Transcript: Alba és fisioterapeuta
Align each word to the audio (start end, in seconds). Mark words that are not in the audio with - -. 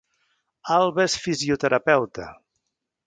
Alba 0.77 1.03
és 1.03 1.17
fisioterapeuta 1.25 2.27